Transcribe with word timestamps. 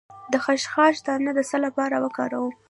د 0.31 0.33
خشخاش 0.45 0.95
دانه 1.05 1.31
د 1.37 1.39
څه 1.49 1.57
لپاره 1.65 1.95
وکاروم؟ 2.05 2.51